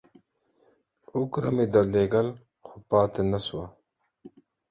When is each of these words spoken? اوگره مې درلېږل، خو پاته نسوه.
اوگره 1.13 1.49
مې 1.55 1.65
درلېږل، 1.73 2.27
خو 2.65 2.75
پاته 2.89 3.21
نسوه. 3.31 3.65